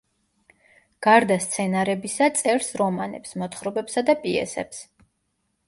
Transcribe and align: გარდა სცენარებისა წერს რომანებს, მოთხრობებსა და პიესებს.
გარდა 1.07 1.37
სცენარებისა 1.47 2.31
წერს 2.41 2.71
რომანებს, 2.83 3.37
მოთხრობებსა 3.43 4.07
და 4.11 4.19
პიესებს. 4.27 4.85